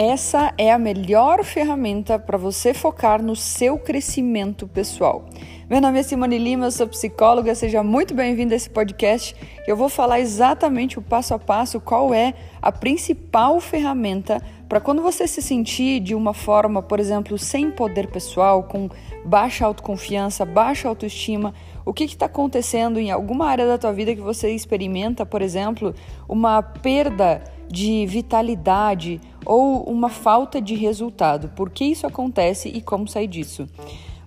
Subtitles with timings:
[0.00, 5.28] Essa é a melhor ferramenta para você focar no seu crescimento pessoal.
[5.68, 9.34] Meu nome é Simone Lima, eu sou psicóloga, seja muito bem-vindo a esse podcast.
[9.66, 12.32] Eu vou falar exatamente o passo a passo qual é
[12.62, 18.06] a principal ferramenta para quando você se sentir de uma forma, por exemplo, sem poder
[18.06, 18.88] pessoal, com
[19.24, 21.52] baixa autoconfiança, baixa autoestima,
[21.84, 25.92] o que está acontecendo em alguma área da tua vida que você experimenta, por exemplo,
[26.28, 31.48] uma perda de vitalidade ou uma falta de resultado.
[31.56, 33.66] Por que isso acontece e como sair disso?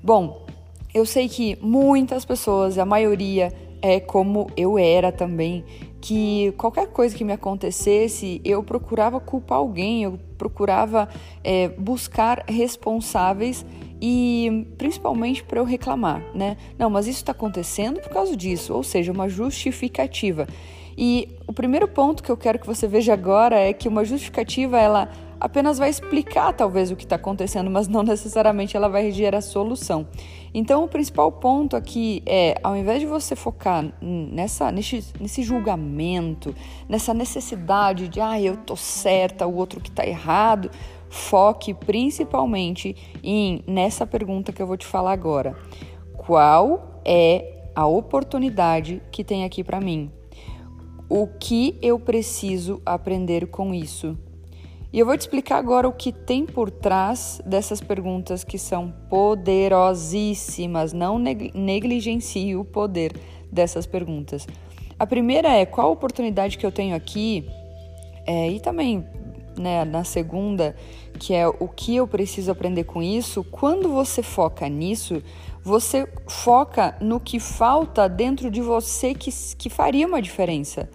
[0.04, 0.46] Bom,
[0.94, 5.64] eu sei que muitas pessoas, a maioria é como eu era também,
[6.02, 11.08] que qualquer coisa que me acontecesse, eu procurava culpar alguém, eu procurava
[11.44, 13.64] é, buscar responsáveis
[14.02, 16.58] e principalmente para eu reclamar, né?
[16.78, 20.48] Não, mas isso está acontecendo por causa disso, ou seja, uma justificativa.
[21.04, 24.80] E o primeiro ponto que eu quero que você veja agora é que uma justificativa
[24.80, 29.42] ela apenas vai explicar talvez o que está acontecendo, mas não necessariamente ela vai gerar
[29.42, 30.06] solução.
[30.54, 36.54] Então, o principal ponto aqui é, ao invés de você focar nessa, nesse, nesse julgamento,
[36.88, 40.70] nessa necessidade de, ah, eu tô certa, o outro que está errado,
[41.10, 45.58] foque principalmente em nessa pergunta que eu vou te falar agora.
[46.16, 50.12] Qual é a oportunidade que tem aqui para mim?
[51.14, 54.18] O que eu preciso aprender com isso?
[54.94, 58.94] E eu vou te explicar agora o que tem por trás dessas perguntas que são
[59.10, 60.94] poderosíssimas.
[60.94, 63.12] Não negligencie o poder
[63.52, 64.48] dessas perguntas.
[64.98, 67.46] A primeira é qual a oportunidade que eu tenho aqui,
[68.26, 69.06] é, e também
[69.60, 70.78] né, na segunda,
[71.20, 73.44] que é o que eu preciso aprender com isso.
[73.44, 75.22] Quando você foca nisso,
[75.62, 80.90] você foca no que falta dentro de você que, que faria uma diferença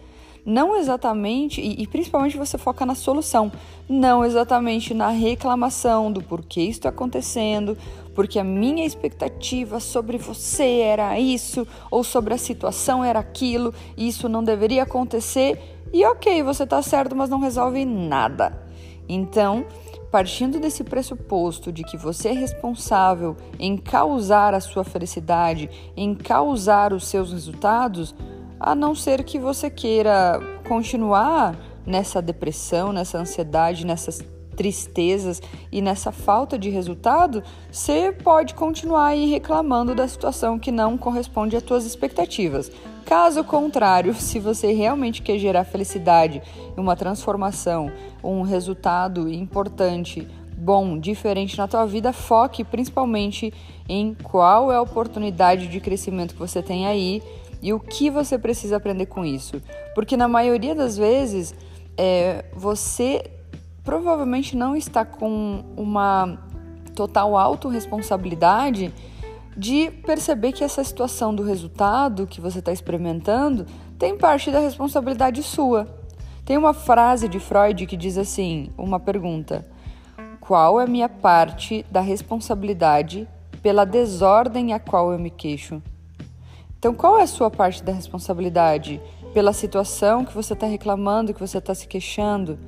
[0.46, 3.50] não exatamente, e, e, principalmente você foca na solução,
[3.88, 7.76] não exatamente na reclamação do porquê isso está acontecendo,
[8.14, 14.06] porque a minha expectativa sobre você era isso, ou sobre a situação era aquilo, e
[14.06, 15.58] isso não deveria acontecer,
[15.92, 18.64] e ok, você está certo, mas não resolve nada.
[19.08, 19.66] Então,
[20.10, 26.92] partindo desse pressuposto de que você é responsável em causar a sua felicidade, em causar
[26.92, 28.14] os seus resultados,
[28.58, 31.56] a não ser que você queira continuar
[31.86, 34.24] nessa depressão, nessa ansiedade, nessas
[34.56, 35.40] tristezas
[35.70, 41.56] e nessa falta de resultado, você pode continuar aí reclamando da situação que não corresponde
[41.56, 42.72] às suas expectativas.
[43.04, 46.42] Caso contrário, se você realmente quer gerar felicidade,
[46.76, 47.92] uma transformação,
[48.24, 53.52] um resultado importante, bom, diferente na tua vida, foque principalmente
[53.88, 57.22] em qual é a oportunidade de crescimento que você tem aí
[57.66, 59.60] e o que você precisa aprender com isso.
[59.92, 61.52] Porque na maioria das vezes
[61.98, 63.28] é, você
[63.82, 66.38] provavelmente não está com uma
[66.94, 68.94] total autorresponsabilidade
[69.56, 73.66] de perceber que essa situação do resultado que você está experimentando
[73.98, 75.88] tem parte da responsabilidade sua.
[76.44, 79.66] Tem uma frase de Freud que diz assim: uma pergunta.
[80.38, 83.26] Qual é a minha parte da responsabilidade
[83.60, 85.82] pela desordem a qual eu me queixo?
[86.78, 89.00] Então, qual é a sua parte da responsabilidade
[89.32, 92.58] pela situação que você está reclamando, que você está se queixando?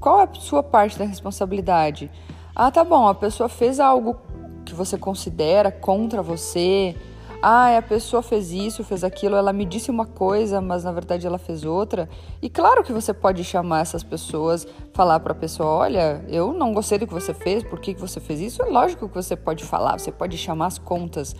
[0.00, 2.10] Qual é a sua parte da responsabilidade?
[2.56, 4.16] Ah, tá bom, a pessoa fez algo
[4.64, 6.96] que você considera contra você.
[7.42, 11.26] Ah, a pessoa fez isso, fez aquilo, ela me disse uma coisa, mas na verdade
[11.26, 12.08] ela fez outra.
[12.40, 16.72] E claro que você pode chamar essas pessoas, falar para a pessoa: olha, eu não
[16.72, 18.62] gostei do que você fez, por que, você fez isso?
[18.62, 21.34] É lógico que você pode falar, você pode chamar as contas.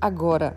[0.00, 0.56] Agora,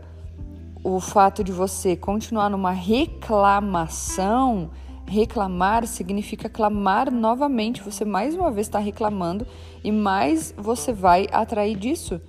[0.87, 4.69] o fato de você continuar numa reclamação,
[5.05, 7.81] reclamar significa clamar novamente.
[7.81, 9.45] Você mais uma vez está reclamando
[9.83, 12.21] e mais você vai atrair disso,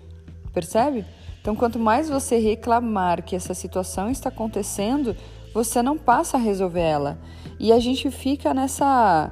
[0.53, 1.07] percebe?
[1.41, 5.15] Então, quanto mais você reclamar que essa situação está acontecendo,
[5.55, 7.17] você não passa a resolver ela.
[7.61, 9.31] E a gente fica nessa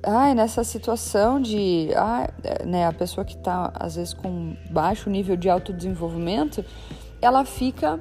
[0.00, 2.28] ai, nessa situação de ai,
[2.64, 6.64] né, a pessoa que está às vezes com baixo nível de autodesenvolvimento,
[7.20, 7.98] ela fica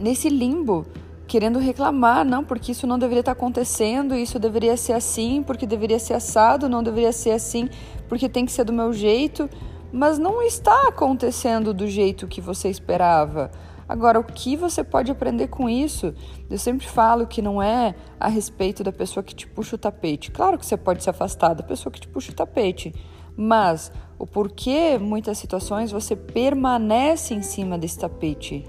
[0.00, 0.86] nesse limbo,
[1.26, 5.98] querendo reclamar, não, porque isso não deveria estar acontecendo, isso deveria ser assim, porque deveria
[5.98, 7.68] ser assado, não deveria ser assim,
[8.08, 9.48] porque tem que ser do meu jeito,
[9.92, 13.50] mas não está acontecendo do jeito que você esperava.
[13.88, 16.14] Agora, o que você pode aprender com isso?
[16.50, 20.30] Eu sempre falo que não é a respeito da pessoa que te puxa o tapete.
[20.30, 22.94] Claro que você pode se afastar da pessoa que te puxa o tapete,
[23.34, 28.66] mas o porquê muitas situações você permanece em cima desse tapete.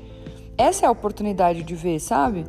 [0.60, 2.44] Essa é a oportunidade de ver, sabe?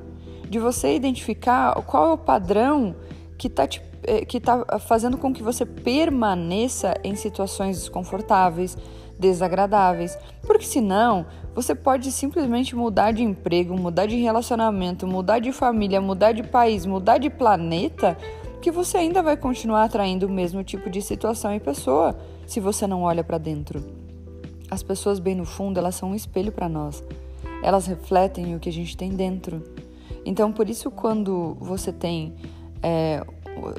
[0.49, 2.97] De você identificar qual é o padrão
[3.39, 8.77] que está te é, que está fazendo com que você permaneça em situações desconfortáveis,
[9.17, 10.19] desagradáveis.
[10.45, 11.25] Porque senão,
[11.55, 16.85] você pode simplesmente mudar de emprego, mudar de relacionamento, mudar de família, mudar de país,
[16.87, 18.19] mudar de planeta,
[18.61, 22.89] que você ainda vai continuar atraindo o mesmo tipo de situação e pessoa se você
[22.89, 23.85] não olha para dentro.
[24.69, 27.05] As pessoas bem no fundo, elas são um espelho para nós.
[27.63, 29.63] Elas refletem o que a gente tem dentro.
[30.25, 32.35] Então, por isso, quando você tem,
[32.83, 33.25] é,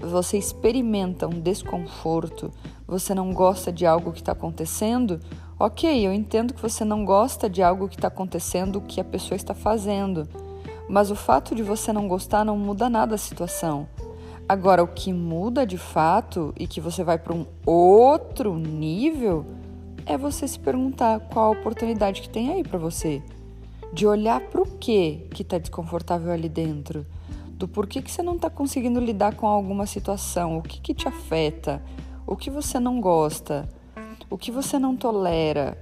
[0.02, 2.52] você experimenta um desconforto,
[2.88, 5.20] você não gosta de algo que está acontecendo,
[5.58, 9.36] ok, eu entendo que você não gosta de algo que está acontecendo, que a pessoa
[9.36, 10.28] está fazendo,
[10.90, 13.88] mas o fato de você não gostar não muda nada a situação.
[14.48, 19.46] Agora, o que muda de fato e que você vai para um outro nível
[20.06, 23.24] é você se perguntar qual a oportunidade que tem aí para você.
[23.94, 27.06] De olhar para o que que está desconfortável ali dentro.
[27.52, 30.58] Do porquê que você não está conseguindo lidar com alguma situação.
[30.58, 31.84] O que, que te afeta.
[32.26, 33.68] O que você não gosta.
[34.30, 35.78] O que você não tolera.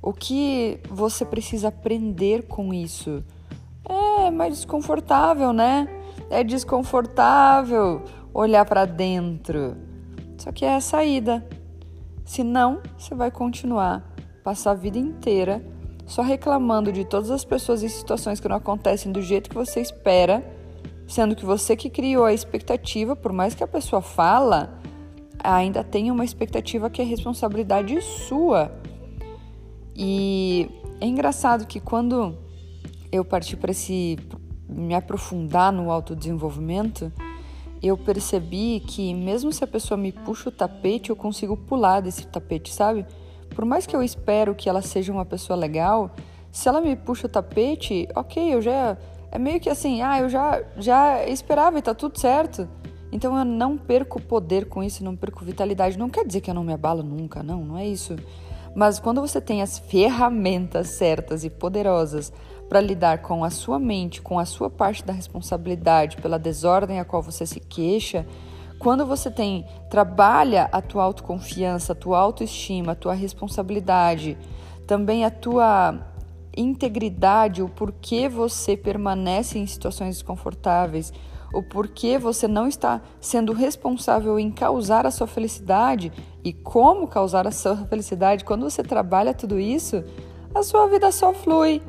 [0.00, 3.22] O que você precisa aprender com isso.
[3.84, 5.88] É mais desconfortável, né?
[6.30, 8.02] É desconfortável
[8.32, 9.76] olhar para dentro.
[10.38, 11.46] Só que é a saída.
[12.24, 14.02] Senão, você vai continuar,
[14.42, 15.64] passar a vida inteira
[16.06, 19.80] só reclamando de todas as pessoas e situações que não acontecem do jeito que você
[19.80, 20.44] espera,
[21.06, 24.80] sendo que você que criou a expectativa, por mais que a pessoa fala,
[25.42, 28.72] ainda tem uma expectativa que é responsabilidade sua.
[29.94, 30.68] E
[31.00, 32.36] é engraçado que quando
[33.12, 34.18] eu parti para esse
[34.68, 37.12] me aprofundar no autodesenvolvimento,
[37.82, 42.26] eu percebi que mesmo se a pessoa me puxa o tapete, eu consigo pular desse
[42.26, 43.06] tapete, sabe?
[43.54, 46.10] Por mais que eu espero que ela seja uma pessoa legal,
[46.50, 48.96] se ela me puxa o tapete, ok, eu já
[49.30, 52.68] é meio que assim, ah, eu já já esperava e tá tudo certo.
[53.10, 55.98] Então eu não perco poder com isso, não perco vitalidade.
[55.98, 58.16] Não quer dizer que eu não me abalo nunca, não, não é isso.
[58.74, 62.32] Mas quando você tem as ferramentas certas e poderosas
[62.68, 67.04] para lidar com a sua mente, com a sua parte da responsabilidade pela desordem a
[67.04, 68.26] qual você se queixa,
[68.84, 74.36] quando você tem trabalha a tua autoconfiança, a tua autoestima, a tua responsabilidade,
[74.86, 76.06] também a tua
[76.54, 81.14] integridade, o porquê você permanece em situações desconfortáveis,
[81.54, 86.12] o porquê você não está sendo responsável em causar a sua felicidade
[86.44, 90.04] e como causar a sua felicidade, quando você trabalha tudo isso,
[90.54, 91.80] a sua vida só flui.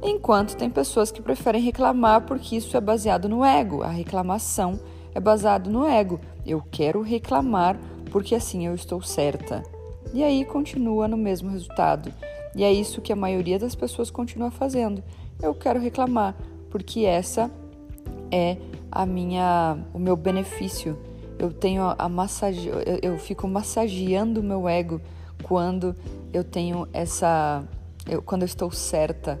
[0.00, 3.82] Enquanto tem pessoas que preferem reclamar porque isso é baseado no ego.
[3.82, 4.78] A reclamação
[5.16, 6.20] é baseado no ego.
[6.44, 7.78] Eu quero reclamar
[8.12, 9.62] porque assim eu estou certa.
[10.12, 12.12] E aí continua no mesmo resultado.
[12.54, 15.02] E é isso que a maioria das pessoas continua fazendo.
[15.42, 16.36] Eu quero reclamar
[16.70, 17.50] porque essa
[18.30, 18.58] é
[18.92, 20.98] a minha o meu benefício.
[21.38, 25.00] Eu tenho a massage eu, eu fico massageando o meu ego
[25.42, 25.96] quando
[26.30, 27.64] eu tenho essa
[28.06, 29.38] eu, quando eu estou certa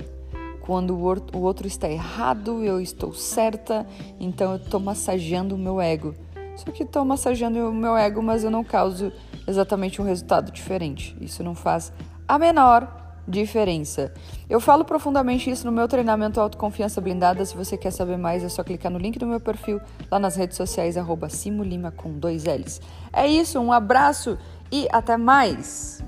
[0.66, 3.86] quando o outro está errado, eu estou certa,
[4.18, 6.14] então eu estou massageando o meu ego.
[6.56, 9.12] Só que estou massageando o meu ego, mas eu não causo
[9.46, 11.16] exatamente um resultado diferente.
[11.20, 11.92] Isso não faz
[12.26, 14.12] a menor diferença.
[14.48, 17.44] Eu falo profundamente isso no meu treinamento Autoconfiança Blindada.
[17.44, 19.80] Se você quer saber mais, é só clicar no link do meu perfil
[20.10, 22.80] lá nas redes sociais, arroba Simulima com dois L's.
[23.12, 24.38] É isso, um abraço
[24.72, 26.02] e até mais!